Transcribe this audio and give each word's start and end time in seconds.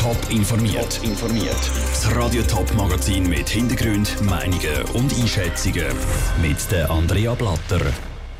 Top 0.00 0.16
informiert. 0.30 0.98
informiert. 1.04 1.70
Das 1.90 2.16
Radio 2.16 2.42
Top 2.44 2.72
Magazin 2.74 3.28
mit 3.28 3.50
Hintergrund, 3.50 4.16
Meinungen 4.22 4.82
und 4.94 5.12
Einschätzungen 5.12 5.94
mit 6.40 6.56
der 6.72 6.90
Andrea 6.90 7.34
Blatter. 7.34 7.84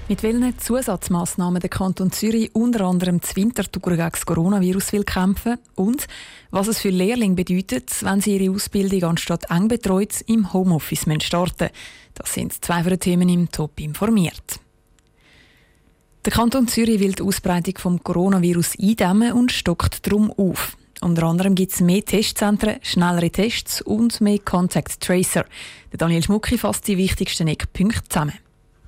Mit 0.09 0.23
welchen 0.23 0.59
Zusatzmaßnahmen 0.59 1.61
der 1.61 1.69
Kanton 1.69 2.13
Zürich 2.13 2.55
unter 2.55 2.87
anderem 2.87 3.21
das 3.21 3.37
Winterthur 3.37 3.83
gegen 3.83 4.11
das 4.11 4.25
Coronavirus 4.25 4.95
will 4.95 5.05
kämpfen 5.05 5.59
und 5.75 6.07
was 6.51 6.67
es 6.67 6.79
für 6.79 6.89
Lehrlinge 6.89 7.35
bedeutet, 7.35 7.91
wenn 8.05 8.23
sie 8.23 8.39
ihre 8.39 8.55
Ausbildung 8.55 9.11
anstatt 9.11 9.51
eng 9.51 9.69
betreut 9.69 10.23
im 10.29 10.55
Homeoffice 10.55 11.05
starten. 11.21 11.69
Das 12.15 12.33
sind 12.33 12.65
zwei 12.65 12.81
von 12.81 12.89
den 12.89 13.01
Themen 13.01 13.29
im 13.29 13.51
Top 13.51 13.79
informiert. 13.81 14.61
Der 16.25 16.33
Kanton 16.33 16.69
Zürich 16.69 17.01
will 17.01 17.13
die 17.13 17.23
Ausbreitung 17.23 17.75
des 17.75 18.03
Coronavirus 18.03 18.79
eindämmen 18.81 19.35
und 19.35 19.53
stockt 19.53 20.07
darum 20.07 20.33
auf. 20.33 20.79
Unter 21.03 21.23
anderem 21.23 21.55
gibt 21.55 21.73
es 21.73 21.81
mehr 21.81 22.05
Testzentren, 22.05 22.77
schnellere 22.83 23.31
Tests 23.31 23.81
und 23.81 24.21
mehr 24.21 24.39
Contact 24.39 25.01
Tracer. 25.01 25.47
Daniel 25.93 26.23
Schmucki 26.23 26.59
fasst 26.59 26.87
die 26.89 26.99
wichtigsten 26.99 27.49
Eckpunkte 27.49 28.03
zusammen. 28.09 28.35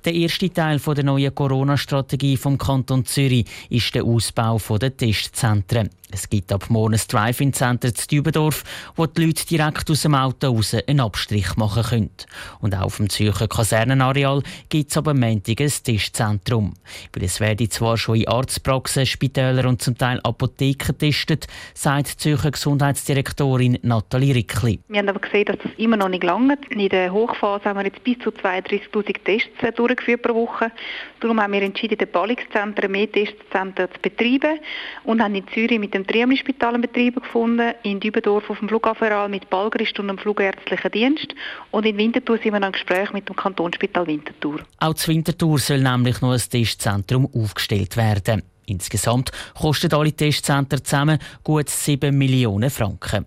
Der 0.05 0.13
erste 0.13 0.51
Teil 0.51 0.79
der 0.79 1.03
neuen 1.05 1.33
Corona-Strategie 1.33 2.35
vom 2.35 2.57
Kanton 2.57 3.05
Zürich 3.05 3.45
ist 3.69 3.95
der 3.95 4.03
Ausbau 4.03 4.59
der 4.77 4.97
Testzentren. 4.97 5.89
Es 6.13 6.29
gibt 6.29 6.51
ab 6.51 6.65
morgen 6.69 6.93
ein 6.93 7.01
Drive-In-Center 7.07 7.87
in 7.87 7.93
Dübendorf, 8.11 8.63
wo 8.95 9.07
die 9.07 9.25
Leute 9.25 9.47
direkt 9.47 9.89
aus 9.89 10.03
dem 10.03 10.13
Auto 10.13 10.51
raus 10.51 10.75
einen 10.75 10.99
Abstrich 10.99 11.55
machen 11.55 11.81
können. 11.81 12.11
Und 12.59 12.75
auch 12.75 12.83
auf 12.83 12.97
dem 12.97 13.09
Zürcher 13.09 13.47
Kasernenareal 13.47 14.43
gibt 14.69 14.91
es 14.91 14.97
aber 14.97 15.15
Montag 15.15 15.59
ein 15.59 15.71
Testzentrum. 15.83 16.75
Weil 17.13 17.23
es 17.23 17.39
werde 17.39 17.67
zwar 17.67 17.97
schon 17.97 18.17
in 18.17 18.27
Arztpraxen, 18.27 19.07
Spitälern 19.07 19.65
und 19.65 19.81
zum 19.81 19.97
Teil 19.97 20.19
Apotheken 20.21 20.89
getestet, 20.89 21.47
sagt 21.73 22.11
die 22.11 22.17
Zürcher 22.17 22.51
Gesundheitsdirektorin 22.51 23.79
Nathalie 23.81 24.35
Rickli. 24.35 24.81
Wir 24.89 24.99
haben 24.99 25.09
aber 25.09 25.19
gesehen, 25.19 25.45
dass 25.45 25.57
das 25.63 25.71
immer 25.77 25.97
noch 25.97 26.09
nicht 26.09 26.23
lange. 26.23 26.59
In 26.69 26.89
der 26.89 27.11
Hochphase 27.11 27.65
haben 27.65 27.79
wir 27.79 27.85
jetzt 27.85 28.03
bis 28.03 28.19
zu 28.19 28.29
32'000 28.29 29.15
Tests 29.23 29.49
durchgeführt 29.95 30.21
pro 30.21 30.35
Woche. 30.35 30.71
Darum 31.19 31.41
haben 31.41 31.53
wir 31.53 31.61
entschieden, 31.61 31.97
den 31.97 32.11
Ballungszentren 32.11 32.91
mehr 32.91 33.11
Testzentren 33.11 33.87
zu 33.91 33.99
betreiben 34.01 34.59
und 35.03 35.21
haben 35.21 35.35
in 35.35 35.47
Zürich 35.47 35.79
mit 35.79 35.93
dem 35.93 36.03
im 36.03 36.07
Triamli-Spital 36.07 36.73
einen 36.73 36.81
Betrieb 36.81 37.15
gefunden, 37.15 37.73
in 37.83 37.99
Dübendorf 37.99 38.49
auf 38.49 38.59
dem 38.59 38.67
Flughafenral 38.67 39.29
mit 39.29 39.49
Balgrist 39.49 39.99
und 39.99 40.09
einem 40.09 40.17
flugärztlichen 40.17 40.91
Dienst 40.91 41.33
und 41.71 41.85
in 41.85 41.97
Winterthur 41.97 42.37
sind 42.37 42.53
wir 42.53 42.59
dann 42.59 42.63
im 42.63 42.71
Gespräch 42.73 43.11
mit 43.13 43.27
dem 43.29 43.35
Kantonsspital 43.35 44.05
Winterthur. 44.07 44.59
Auch 44.79 44.93
zu 44.93 45.11
Winterthur 45.11 45.59
soll 45.59 45.79
nämlich 45.79 46.21
noch 46.21 46.33
ein 46.33 46.39
Testzentrum 46.39 47.29
aufgestellt 47.33 47.95
werden. 47.95 48.43
Insgesamt 48.65 49.31
kosten 49.59 49.93
alle 49.93 50.13
Testzentren 50.13 50.83
zusammen 50.83 51.19
gut 51.43 51.69
7 51.69 52.17
Millionen 52.17 52.69
Franken. 52.69 53.25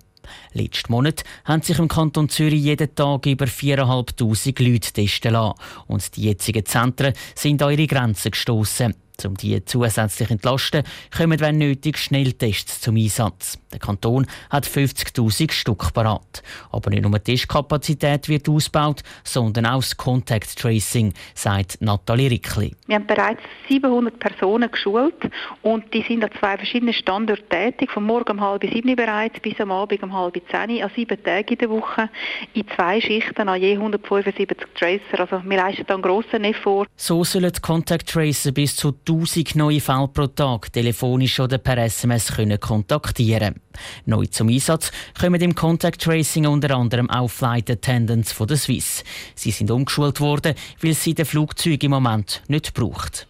Letzten 0.53 0.93
Monat 0.93 1.25
haben 1.45 1.63
sich 1.63 1.79
im 1.79 1.89
Kanton 1.89 2.29
Zürich 2.29 2.63
jeden 2.63 2.95
Tag 2.95 3.27
über 3.27 3.47
4'500 3.47 4.63
Leute 4.63 4.93
testen 4.93 5.33
lassen. 5.33 5.59
Und 5.87 6.17
die 6.17 6.23
jetzigen 6.25 6.65
Zentren 6.65 7.13
sind 7.35 7.63
an 7.63 7.73
ihre 7.73 7.87
Grenzen 7.87 8.31
gestoßen. 8.31 8.95
Um 9.25 9.37
die 9.37 9.65
zusätzlich 9.65 10.31
entlasten, 10.31 10.83
kommen, 11.17 11.41
wenn 11.41 11.59
nötig, 11.59 11.99
Schnelltests 11.99 12.81
zum 12.81 12.97
Einsatz. 12.97 13.59
Der 13.73 13.79
Kanton 13.79 14.27
hat 14.51 14.67
50.000 14.67 15.53
Stück 15.53 15.93
parat. 15.93 16.43
Aber 16.71 16.91
nicht 16.91 17.03
nur 17.03 17.19
die 17.19 17.33
Testkapazität 17.33 18.29
wird 18.29 18.49
ausgebaut, 18.49 19.03
sondern 19.25 19.67
auch 19.67 19.81
das 19.81 19.97
Contact 19.97 20.59
Tracing, 20.59 21.13
sagt 21.35 21.79
Nathalie 21.81 22.31
Rickli. 22.31 22.75
Wir 22.87 22.97
haben 22.97 23.07
bereits 23.07 23.43
700 23.69 24.19
Personen 24.19 24.71
geschult 24.71 25.31
und 25.63 25.93
die 25.93 26.03
sind 26.03 26.25
an 26.25 26.31
zwei 26.39 26.57
verschiedenen 26.57 26.95
Standorten 26.95 27.49
tätig, 27.49 27.91
von 27.91 28.05
morgen 28.05 28.33
um 28.33 28.41
halb 28.41 28.63
sieben 28.63 28.97
bereits 28.97 29.41
bis 29.41 29.61
am 29.61 29.71
Abend 29.71 30.03
um 30.03 30.13
halb 30.13 30.41
zehn, 30.51 30.83
an 30.83 30.91
sieben 30.95 31.23
Tagen 31.23 31.49
in 31.49 31.59
der 31.59 31.71
Woche, 31.71 32.09
in 32.55 32.65
zwei 32.75 33.01
Schichten 33.01 33.49
an 33.49 33.61
je 33.61 33.73
175 33.73 34.69
Tracer. 34.75 35.21
Also 35.21 35.43
wir 35.45 35.57
leisten 35.57 35.85
da 35.87 35.95
einen 35.95 36.03
grossen 36.03 36.45
Effort. 36.45 36.87
So 36.97 37.25
sollen 37.25 37.53
die 37.53 37.61
Contact 37.61 38.09
Tracer 38.09 38.53
bis 38.53 38.77
zu 38.77 38.93
1000 39.09 39.55
neue 39.55 39.81
Fälle 39.81 40.09
pro 40.09 40.27
Tag 40.27 40.73
telefonisch 40.73 41.39
oder 41.39 41.59
per 41.59 41.79
SMS 41.79 42.33
können 42.35 42.59
kontaktieren 42.59 43.61
Neu 44.05 44.27
zum 44.27 44.49
Einsatz 44.49 44.91
kommen 45.21 45.41
im 45.41 45.55
Contact 45.55 46.03
Tracing 46.03 46.47
unter 46.47 46.75
anderem 46.77 47.09
auch 47.09 47.29
Flight 47.29 47.71
Attendants 47.71 48.33
von 48.33 48.49
der 48.49 48.57
Swiss. 48.57 49.05
Sie 49.37 49.53
sind 49.53 49.71
umgeschult 49.71 50.21
worden, 50.21 50.55
weil 50.81 50.95
sie 50.95 51.15
den 51.15 51.25
Flugzeug 51.25 51.83
im 51.85 51.93
Moment 51.93 52.43
nicht 52.49 52.75
braucht. 52.75 53.29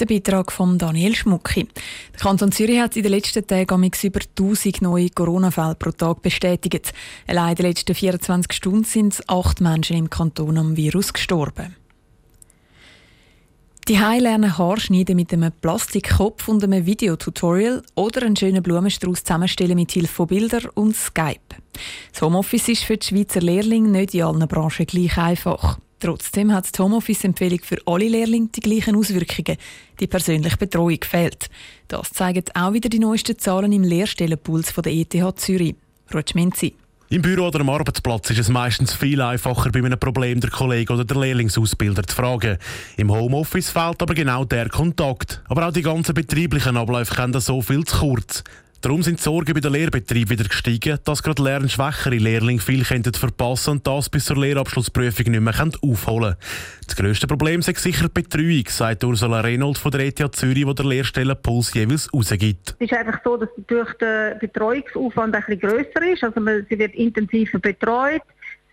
Der 0.00 0.06
Beitrag 0.06 0.50
von 0.50 0.76
Daniel 0.78 1.14
Schmucki. 1.14 1.68
Der 2.12 2.20
Kanton 2.20 2.50
Zürich 2.50 2.80
hat 2.80 2.96
in 2.96 3.04
den 3.04 3.12
letzten 3.12 3.46
Tagen 3.46 3.84
über 3.84 4.20
1000 4.20 4.82
neue 4.82 5.10
Corona-Fälle 5.10 5.76
pro 5.76 5.92
Tag 5.92 6.22
bestätigt. 6.22 6.92
Allein 7.28 7.50
in 7.50 7.56
den 7.56 7.66
letzten 7.66 7.94
24 7.94 8.52
Stunden 8.52 8.82
sind 8.82 9.22
acht 9.28 9.60
Menschen 9.60 9.96
im 9.96 10.10
Kanton 10.10 10.58
am 10.58 10.76
Virus 10.76 11.12
gestorben. 11.12 11.76
Die 13.86 13.96
lernen 13.96 14.56
Haarschneiden 14.56 15.14
mit 15.14 15.30
einem 15.34 15.52
Plastikkopf 15.60 16.48
und 16.48 16.64
einem 16.64 16.86
Videotutorial 16.86 17.82
oder 17.94 18.22
einen 18.22 18.34
schönen 18.34 18.62
Blumenstrauß 18.62 19.24
zusammenstellen 19.24 19.74
mit 19.74 19.92
Hilfe 19.92 20.14
von 20.14 20.26
Bildern 20.26 20.70
und 20.72 20.96
Skype. 20.96 21.38
Das 22.10 22.22
Homeoffice 22.22 22.68
ist 22.68 22.84
für 22.84 22.96
die 22.96 23.06
Schweizer 23.06 23.42
Lehrlinge 23.42 23.90
nicht 23.90 24.14
in 24.14 24.22
allen 24.22 24.48
Branchen 24.48 24.86
gleich 24.86 25.18
einfach. 25.18 25.78
Trotzdem 26.00 26.50
hat 26.54 26.66
die 26.74 26.82
Homeoffice-Empfehlung 26.82 27.60
für 27.62 27.76
alle 27.84 28.08
Lehrlinge 28.08 28.48
die 28.54 28.60
gleichen 28.60 28.96
Auswirkungen. 28.96 29.58
Die 30.00 30.06
persönliche 30.06 30.56
Betreuung 30.56 31.00
fehlt. 31.02 31.50
Das 31.88 32.08
zeigen 32.10 32.44
auch 32.54 32.72
wieder 32.72 32.88
die 32.88 32.98
neuesten 32.98 33.38
Zahlen 33.38 33.72
im 33.72 33.82
Lehrstellenpuls 33.82 34.72
der 34.72 34.92
ETH 34.94 35.38
Zürich. 35.38 35.76
Rutschmenzi. 36.12 36.74
Im 37.10 37.20
Büro 37.20 37.48
oder 37.48 37.60
am 37.60 37.68
Arbeitsplatz 37.68 38.30
ist 38.30 38.38
es 38.38 38.48
meistens 38.48 38.94
viel 38.94 39.20
einfacher, 39.20 39.70
bei 39.70 39.80
einem 39.80 39.98
Problem 39.98 40.40
der 40.40 40.48
Kollege 40.48 40.94
oder 40.94 41.04
der 41.04 41.18
Lehrlingsausbilder 41.18 42.02
zu 42.02 42.16
fragen. 42.16 42.56
Im 42.96 43.12
Homeoffice 43.12 43.68
fehlt 43.68 44.00
aber 44.00 44.14
genau 44.14 44.46
der 44.46 44.70
Kontakt. 44.70 45.42
Aber 45.48 45.68
auch 45.68 45.72
die 45.72 45.82
ganzen 45.82 46.14
betrieblichen 46.14 46.78
Abläufe 46.78 47.14
kommen 47.14 47.38
so 47.40 47.60
viel 47.60 47.84
zu 47.84 47.98
kurz. 47.98 48.42
Darum 48.84 49.02
sind 49.02 49.18
die 49.18 49.22
Sorgen 49.22 49.54
bei 49.54 49.60
den 49.60 49.72
Lehrbetrieben 49.72 50.38
wieder 50.38 50.46
gestiegen, 50.46 50.98
dass 51.06 51.22
gerade 51.22 51.42
lernschwächere 51.42 52.16
Lehrlinge 52.16 52.60
viel 52.60 52.84
verpassen 52.84 53.70
und 53.70 53.86
das 53.86 54.10
bis 54.10 54.26
zur 54.26 54.36
Lehrabschlussprüfung 54.36 55.32
nicht 55.32 55.40
mehr 55.40 55.54
aufholen 55.80 56.34
können. 56.34 56.36
Das 56.86 56.94
grösste 56.94 57.26
Problem 57.26 57.60
ist 57.60 57.74
sicher 57.78 58.08
die 58.08 58.22
Betreuung, 58.22 58.64
sagt 58.68 59.02
Ursula 59.02 59.40
Reynold 59.40 59.78
von 59.78 59.90
der 59.90 60.02
ETH 60.02 60.36
Zürich, 60.36 60.66
wo 60.66 60.74
der 60.74 60.84
Lehrstellenpuls 60.84 61.72
jeweils 61.72 62.12
rausgibt. 62.12 62.76
Es 62.78 62.90
ist 62.90 62.92
einfach 62.92 63.20
so, 63.24 63.38
dass 63.38 63.48
natürlich 63.56 63.94
der 64.02 64.34
Betreuungsaufwand 64.34 65.34
ein 65.34 65.44
bisschen 65.46 65.60
grösser 65.60 66.12
ist. 66.12 66.22
Also 66.22 66.42
sie 66.68 66.78
wird 66.78 66.94
intensiver 66.94 67.60
betreut 67.60 68.20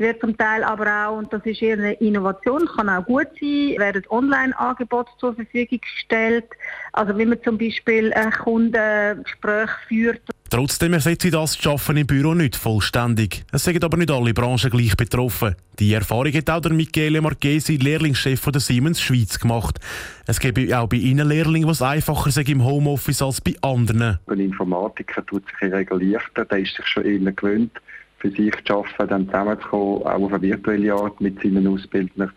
wird 0.01 0.21
zum 0.21 0.37
Teil 0.37 0.63
aber 0.63 1.07
auch, 1.07 1.17
und 1.17 1.31
das 1.31 1.45
ist 1.45 1.61
eher 1.61 1.77
eine 1.77 1.93
Innovation, 1.93 2.67
kann 2.75 2.89
auch 2.89 3.05
gut 3.05 3.27
sein, 3.39 3.75
werden 3.77 4.03
Online-Angebote 4.09 5.11
zur 5.19 5.35
Verfügung 5.35 5.79
gestellt. 5.79 6.45
Also 6.93 7.17
wenn 7.17 7.29
man 7.29 7.41
zum 7.43 7.57
Beispiel 7.57 8.11
ein 8.13 8.31
Kundengespräch 8.31 9.69
führt. 9.87 10.21
Trotzdem 10.49 10.93
ersetzt 10.93 11.33
das 11.33 11.57
Schaffen 11.57 11.95
im 11.95 12.05
Büro 12.05 12.33
nicht 12.33 12.57
vollständig. 12.57 13.45
Es 13.53 13.63
sind 13.63 13.81
aber 13.83 13.95
nicht 13.95 14.11
alle 14.11 14.33
Branchen 14.33 14.69
gleich 14.69 14.97
betroffen. 14.97 15.55
Die 15.79 15.93
Erfahrung 15.93 16.33
hat 16.33 16.49
auch 16.49 16.59
der 16.59 16.73
Michele 16.73 17.21
Marchesi, 17.21 17.77
Lehrlingschef 17.77 18.43
der 18.51 18.59
Siemens 18.59 19.01
Schweiz, 19.01 19.39
gemacht. 19.39 19.79
Es 20.27 20.41
gibt 20.41 20.73
auch 20.73 20.89
bei 20.89 20.97
Ihnen 20.97 21.29
Lehrlinge, 21.29 21.67
was 21.67 21.81
einfacher 21.81 22.31
sind 22.31 22.49
im 22.49 22.65
Homeoffice 22.65 23.21
als 23.21 23.39
bei 23.39 23.55
anderen. 23.61 24.19
Ein 24.27 24.39
Informatiker 24.39 25.25
tut 25.25 25.45
sich 25.45 25.61
in 25.61 25.73
Regulierten, 25.73 26.47
der 26.49 26.57
ist 26.57 26.75
sich 26.75 26.85
schon 26.85 27.05
eher 27.05 27.31
gewöhnt 27.31 27.71
für 28.21 28.29
sich 28.31 28.55
zu 28.63 28.83
schaffen, 28.85 29.07
dann 29.07 29.25
zusammenzukommen, 29.25 30.03
auch 30.03 30.21
auf 30.21 30.33
eine 30.33 30.41
virtuelle 30.41 30.93
Art 30.93 31.19
mit 31.19 31.41
seinen 31.41 31.67
Ausbildern. 31.67 32.31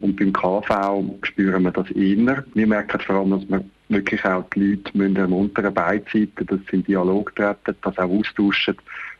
Und 0.00 0.16
beim 0.16 0.32
KV 0.32 1.18
spüren 1.22 1.62
wir 1.64 1.70
das 1.72 1.90
eher. 1.90 2.44
Wir 2.54 2.66
merken 2.66 3.00
vor 3.00 3.16
allem, 3.16 3.30
dass 3.30 3.48
wir 3.48 3.64
wirklich 3.90 4.24
auch 4.24 4.44
die 4.54 4.60
Leute 4.60 4.96
müssen 4.96 5.18
am 5.18 5.32
unteren 5.32 5.74
Beidseiten, 5.74 6.46
dass 6.46 6.60
sie 6.70 6.76
in 6.76 6.84
Dialog 6.84 7.34
treten, 7.36 7.76
das 7.82 7.98
auch 7.98 8.10
austauschen 8.10 8.76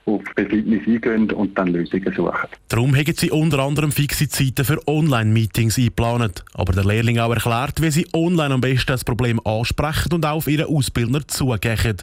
auf 0.06 0.22
Befindnis 0.34 0.86
eingehen 0.86 1.30
und 1.32 1.56
dann 1.56 1.68
Lösungen 1.68 2.12
suchen. 2.14 2.48
Darum 2.68 2.96
haben 2.96 3.14
sie 3.14 3.30
unter 3.30 3.60
anderem 3.60 3.92
fixe 3.92 4.28
Zeiten 4.28 4.64
für 4.64 4.80
Online-Meetings 4.86 5.78
eingeplant. 5.78 6.44
Aber 6.54 6.72
der 6.72 6.84
Lehrling 6.84 7.18
auch 7.18 7.32
erklärt, 7.32 7.82
wie 7.82 7.90
sie 7.90 8.06
online 8.12 8.54
am 8.54 8.60
besten 8.60 8.88
das 8.88 9.04
Problem 9.04 9.40
ansprechen 9.44 10.12
und 10.12 10.24
auch 10.24 10.36
auf 10.36 10.48
ihren 10.48 10.74
Ausbildner 10.74 11.26
zugehen. 11.28 11.96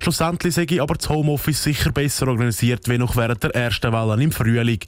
Schlussendlich 0.00 0.54
sage 0.54 0.74
ich 0.74 0.82
aber 0.82 0.94
das 0.94 1.08
Homeoffice 1.08 1.62
sicher 1.62 1.90
besser 1.90 2.28
organisiert 2.28 2.88
wie 2.88 2.98
noch 2.98 3.16
während 3.16 3.42
der 3.42 3.54
ersten 3.54 3.92
Welle 3.92 4.22
im 4.22 4.30
Frühling. 4.32 4.80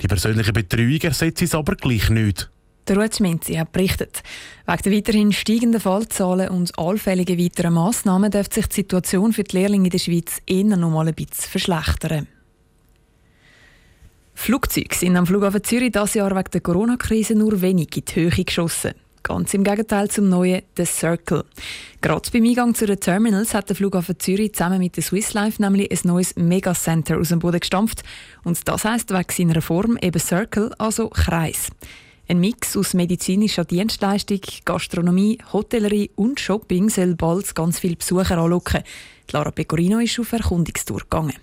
Die 0.00 0.08
persönliche 0.08 0.52
Betreuung 0.52 1.00
ersetzt 1.00 1.42
es 1.42 1.54
aber 1.54 1.76
gleich 1.76 2.10
nicht. 2.10 2.50
Der 2.90 2.98
Ruth 2.98 3.20
hat 3.20 3.72
berichtet. 3.72 4.24
Wegen 4.66 4.82
der 4.82 4.92
weiterhin 4.92 5.32
steigenden 5.32 5.80
Fallzahlen 5.80 6.48
und 6.48 6.76
allfälligen 6.76 7.38
weiteren 7.38 7.74
Massnahmen 7.74 8.32
dürfte 8.32 8.56
sich 8.56 8.66
die 8.66 8.74
Situation 8.74 9.32
für 9.32 9.44
die 9.44 9.58
Lehrlinge 9.58 9.84
in 9.84 9.90
der 9.90 9.98
Schweiz 9.98 10.42
eher 10.44 10.64
noch 10.64 10.90
mal 10.90 11.06
ein 11.06 11.14
bisschen 11.14 11.50
verschlechtern. 11.50 12.26
Flugzeuge 14.34 14.96
sind 14.96 15.16
am 15.16 15.24
Flughafen 15.24 15.62
Zürich 15.62 15.92
dieses 15.92 16.14
Jahr 16.14 16.34
wegen 16.34 16.50
der 16.52 16.60
Corona-Krise 16.62 17.36
nur 17.36 17.62
wenig 17.62 17.96
in 17.96 18.04
die 18.06 18.14
Höhe 18.16 18.44
geschossen. 18.44 18.94
Ganz 19.22 19.54
im 19.54 19.62
Gegenteil 19.62 20.10
zum 20.10 20.28
neuen 20.28 20.62
The 20.76 20.84
Circle. 20.84 21.44
Gerade 22.00 22.28
beim 22.32 22.42
Eingang 22.42 22.74
zu 22.74 22.86
den 22.86 22.98
Terminals 22.98 23.54
hat 23.54 23.68
der 23.68 23.76
Flughafen 23.76 24.18
Zürich 24.18 24.54
zusammen 24.54 24.80
mit 24.80 24.96
der 24.96 25.04
Swiss 25.04 25.32
Life 25.32 25.62
nämlich 25.62 25.92
ein 25.92 26.08
neues 26.08 26.34
Megacenter 26.34 27.20
aus 27.20 27.28
dem 27.28 27.38
Boden 27.38 27.60
gestampft. 27.60 28.02
Und 28.42 28.66
das 28.66 28.84
heisst 28.84 29.12
wegen 29.12 29.30
seiner 29.30 29.62
Form 29.62 29.96
eben 30.02 30.18
Circle, 30.18 30.74
also 30.78 31.08
Kreis. 31.08 31.70
Ein 32.30 32.38
Mix 32.38 32.76
aus 32.76 32.94
medizinischer 32.94 33.64
Dienstleistung, 33.64 34.38
Gastronomie, 34.64 35.38
Hotellerie 35.52 36.12
und 36.14 36.38
Shopping 36.38 36.88
soll 36.88 37.16
bald 37.16 37.52
ganz 37.56 37.80
viele 37.80 37.96
Besucher 37.96 38.38
anlocken. 38.38 38.84
Lara 39.32 39.50
Pecorino 39.50 39.98
ist 39.98 40.16
auf 40.20 40.32
Erkundungstour 40.32 41.00
gegangen. 41.00 41.34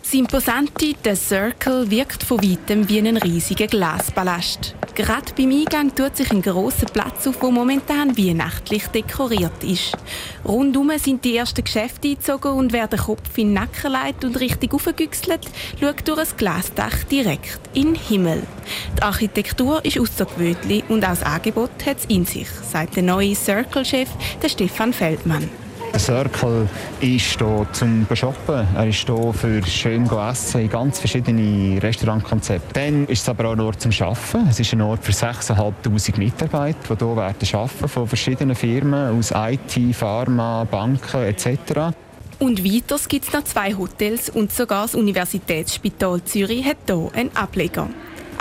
Das 0.00 0.14
imposante 0.14 0.94
The 1.02 1.16
Circle 1.16 1.90
wirkt 1.90 2.22
von 2.22 2.40
weitem 2.40 2.88
wie 2.88 3.00
ein 3.00 3.16
riesiger 3.16 3.66
Glaspalast. 3.66 4.76
Gerade 4.94 5.32
beim 5.36 5.50
Eingang 5.52 5.94
tut 5.94 6.16
sich 6.16 6.30
ein 6.30 6.42
großer 6.42 6.86
Platz 6.86 7.26
auf, 7.26 7.38
der 7.38 7.50
momentan 7.50 8.18
weihnachtlich 8.18 8.86
dekoriert 8.88 9.62
ist. 9.62 9.96
Rundum 10.44 10.90
sind 10.98 11.24
die 11.24 11.36
ersten 11.36 11.64
Geschäfte 11.64 12.08
eingezogen 12.08 12.52
und 12.52 12.72
wer 12.72 12.88
den 12.88 12.98
Kopf 12.98 13.38
in 13.38 13.48
den 13.48 13.54
Nacken 13.54 13.92
legt 13.92 14.24
und 14.24 14.40
richtig 14.40 14.74
aufgegüchselt, 14.74 15.46
schaut 15.80 16.06
durch 16.08 16.18
ein 16.18 16.36
Glasdach 16.36 17.04
direkt 17.04 17.60
in 17.72 17.94
den 17.94 17.94
Himmel. 17.94 18.42
Die 18.98 19.02
Architektur 19.02 19.84
ist 19.84 19.98
außergewöhnlich 19.98 20.84
und 20.88 21.04
auch 21.04 21.10
das 21.10 21.22
Angebot 21.22 21.70
hat 21.86 21.98
es 21.98 22.04
in 22.06 22.24
sich, 22.24 22.48
sagt 22.48 22.96
der 22.96 23.02
neue 23.02 23.34
Circle-Chef, 23.34 24.08
Stefan 24.46 24.92
Feldmann. 24.92 25.48
Der 26.00 26.22
Circle 26.22 26.66
ist 27.00 27.38
hier 27.38 27.66
zum 27.72 28.06
Shoppen. 28.14 28.66
Er 28.74 28.86
ist 28.86 29.06
hier 29.06 29.32
für 29.34 29.62
schön 29.66 30.06
essen 30.06 30.62
in 30.62 30.70
ganz 30.70 30.98
verschiedene 30.98 31.82
Restaurantkonzepte. 31.82 32.72
Dann 32.72 33.06
ist 33.06 33.20
es 33.20 33.28
aber 33.28 33.48
auch 33.48 33.52
ein 33.52 33.60
Ort 33.60 33.82
zum 33.82 33.92
Arbeiten. 33.92 34.48
Es 34.48 34.58
ist 34.58 34.72
ein 34.72 34.80
Ort 34.80 35.04
für 35.04 35.12
6'500 35.12 36.16
Mitarbeiter, 36.16 36.96
die 36.96 37.04
hier 37.04 37.16
werden 37.16 37.54
arbeiten 37.54 37.88
von 37.88 38.08
verschiedenen 38.08 38.56
Firmen 38.56 39.18
aus 39.18 39.30
IT, 39.36 39.94
Pharma, 39.94 40.64
Banken 40.64 41.22
etc. 41.22 41.92
Und 42.38 42.64
weiter 42.64 42.96
gibt 43.06 43.26
es 43.26 43.34
noch 43.34 43.44
zwei 43.44 43.74
Hotels 43.74 44.30
und 44.30 44.50
sogar 44.50 44.84
das 44.84 44.94
Universitätsspital 44.94 46.24
Zürich 46.24 46.64
hat 46.64 46.78
hier 46.86 47.10
einen 47.14 47.36
Ableger. 47.36 47.90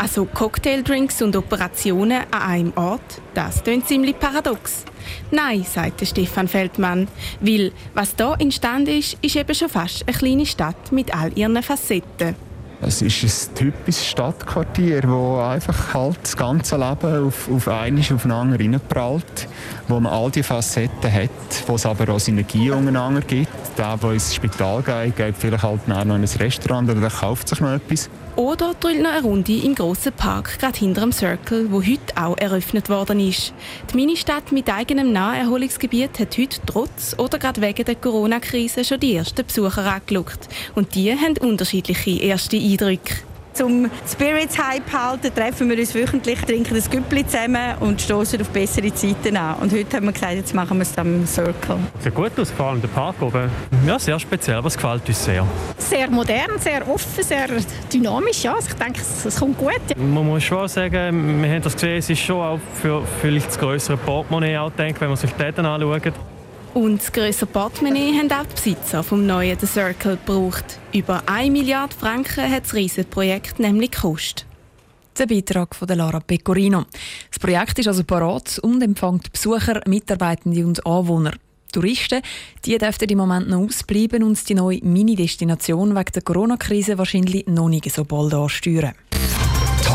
Also 0.01 0.23
Cocktaildrinks 0.23 1.21
und 1.21 1.35
Operationen 1.35 2.21
an 2.31 2.41
einem 2.41 2.73
Ort, 2.77 3.21
das 3.33 3.61
klingt 3.61 3.85
ziemlich 3.85 4.17
paradox. 4.17 4.85
Nein, 5.29 5.65
sagte 5.69 6.05
Stefan 6.05 6.47
Feldmann, 6.47 7.09
weil 7.41 7.73
was 7.93 8.15
da 8.15 8.33
entstanden 8.35 8.97
ist, 8.97 9.17
ist 9.21 9.35
eben 9.35 9.53
schon 9.53 9.67
fast 9.67 10.07
eine 10.07 10.15
kleine 10.15 10.45
Stadt 10.45 10.93
mit 10.93 11.13
all 11.13 11.37
ihren 11.37 11.61
Facetten. 11.61 12.48
Es 12.81 13.01
ist 13.01 13.23
ein 13.23 13.55
typisches 13.55 14.07
Stadtquartier, 14.07 15.03
wo 15.05 15.39
einfach 15.41 15.93
halt 15.93 16.17
das 16.23 16.37
ganze 16.37 16.77
Leben 16.77 17.27
auf, 17.27 17.51
auf 17.51 17.67
einmal 17.67 18.01
aufeinander 18.01 18.57
reinprallt, 18.57 19.49
wo 19.89 19.99
man 19.99 20.13
all 20.13 20.31
die 20.31 20.43
Facetten 20.43 21.11
hat, 21.11 21.29
wo 21.67 21.75
es 21.75 21.85
aber 21.85 22.13
auch 22.13 22.19
Synergie 22.19 22.71
untereinander 22.71 23.19
gibt. 23.19 23.49
Der, 23.77 23.97
der 23.97 24.11
ins 24.11 24.33
Spital 24.33 24.81
geht, 24.81 25.17
geht 25.17 25.35
vielleicht 25.37 25.63
halt 25.63 25.87
noch 25.89 26.01
in 26.01 26.11
ein 26.11 26.23
Restaurant 26.23 26.89
oder 26.89 27.01
der 27.01 27.09
kauft 27.09 27.49
sich 27.49 27.59
noch 27.59 27.73
etwas. 27.73 28.09
Oder 28.35 28.73
drüllt 28.79 29.01
noch 29.01 29.11
eine 29.11 29.23
Runde 29.23 29.51
im 29.51 29.75
grossen 29.75 30.13
Park, 30.13 30.59
gerade 30.59 30.77
hinter 30.77 31.01
dem 31.01 31.11
Circle, 31.11 31.69
wo 31.71 31.81
heute 31.81 32.15
auch 32.15 32.37
eröffnet 32.37 32.87
worden 32.87 33.19
ist. 33.19 33.51
Die 33.91 33.97
Ministadt 33.97 34.53
mit 34.53 34.69
eigenem 34.69 35.11
Naherholungsgebiet 35.11 36.17
hat 36.19 36.37
heute 36.37 36.61
trotz 36.65 37.15
oder 37.17 37.37
gerade 37.37 37.61
wegen 37.61 37.83
der 37.83 37.95
Corona-Krise 37.95 38.85
schon 38.85 39.01
die 39.01 39.15
ersten 39.15 39.45
Besucher 39.45 39.85
angelockt. 39.85 40.47
Und 40.73 40.95
die 40.95 41.11
haben 41.11 41.37
unterschiedliche 41.37 42.11
erste 42.11 42.55
Eindrücke. 42.55 42.68
Zum 43.53 43.89
Spirits 44.07 44.57
Hype 44.57 44.93
halten, 44.93 45.35
treffen 45.35 45.69
wir 45.69 45.77
uns 45.77 45.93
wöchentlich, 45.93 46.39
trinken 46.39 46.77
ein 46.77 46.83
Güppli 46.89 47.25
zusammen 47.27 47.75
und 47.81 48.01
stoßen 48.01 48.39
auf 48.39 48.49
bessere 48.51 48.93
Zeiten 48.93 49.35
an. 49.35 49.55
Und 49.55 49.73
heute 49.73 49.97
haben 49.97 50.05
wir 50.05 50.13
gesagt, 50.13 50.35
jetzt 50.35 50.55
machen 50.55 50.77
wir 50.77 50.83
es 50.83 50.97
am 50.97 51.27
Circle. 51.27 51.77
Sieht 51.99 52.15
gut 52.15 52.31
aus, 52.39 52.51
vor 52.51 52.67
allem 52.67 52.79
der 52.79 52.87
Park 52.87 53.21
oben. 53.21 53.49
Ja, 53.85 53.99
sehr 53.99 54.17
speziell, 54.17 54.57
aber 54.57 54.67
es 54.67 54.75
gefällt 54.75 55.05
uns 55.05 55.25
sehr. 55.25 55.45
Sehr 55.77 56.09
modern, 56.09 56.57
sehr 56.59 56.87
offen, 56.87 57.21
sehr 57.21 57.47
dynamisch. 57.91 58.43
Ja. 58.43 58.53
Also 58.53 58.69
ich 58.69 58.75
denke, 58.75 59.01
es 59.01 59.35
kommt 59.37 59.57
gut. 59.57 59.97
Man 59.97 60.25
muss 60.25 60.43
schon 60.43 60.67
sagen, 60.69 61.41
wir 61.41 61.49
haben 61.49 61.61
das 61.61 61.73
gesehen, 61.73 61.97
es 61.97 62.09
ist 62.09 62.19
schon 62.19 62.41
auch 62.41 62.59
für 62.81 63.03
vielleicht 63.21 63.47
das 63.47 63.59
größere 63.59 63.97
Portemonnaie 63.97 64.57
auch 64.57 64.71
denke, 64.71 65.01
wenn 65.01 65.09
man 65.09 65.17
sich 65.17 65.31
die 65.33 65.43
Läden 65.43 65.65
anschaut. 65.65 66.13
Und 66.73 67.01
das 67.01 67.11
grössere 67.11 67.47
Portemonnaie 67.47 68.13
haben 68.17 68.31
auch 68.31 68.45
die 68.45 68.53
Besitzer 68.53 69.03
vom 69.03 69.25
neuen 69.25 69.57
The 69.59 69.65
Circle 69.65 70.17
gebraucht. 70.17 70.79
Über 70.93 71.23
1 71.25 71.51
Milliarde 71.51 71.95
Franken 71.95 72.49
hat 72.49 72.65
das 72.65 72.75
Riesenprojekt 72.75 73.59
nämlich 73.59 73.91
gekostet. 73.91 74.45
Der 75.17 75.25
Beitrag 75.25 75.75
von 75.75 75.87
Lara 75.87 76.19
Pecorino. 76.19 76.85
Das 77.29 77.39
Projekt 77.39 77.79
ist 77.79 77.87
also 77.87 78.03
parat 78.03 78.59
und 78.59 78.81
empfängt 78.81 79.31
Besucher, 79.31 79.81
Mitarbeitende 79.87 80.65
und 80.65 80.85
Anwohner. 80.85 81.33
Touristen, 81.71 82.21
die 82.65 82.77
dürften 82.77 83.09
im 83.09 83.17
Moment 83.17 83.49
noch 83.49 83.59
ausbleiben 83.59 84.23
und 84.23 84.47
die 84.47 84.55
neue 84.55 84.79
Mini-Destination 84.81 85.95
wegen 85.95 86.11
der 86.13 86.21
Corona-Krise 86.21 86.97
wahrscheinlich 86.97 87.47
noch 87.47 87.69
nicht 87.69 87.91
so 87.91 88.05
bald 88.05 88.33
ansteuern. 88.33 88.93